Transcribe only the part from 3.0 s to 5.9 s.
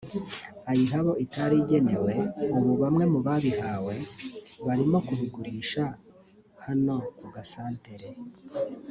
mu babihawe barimo kubigurisha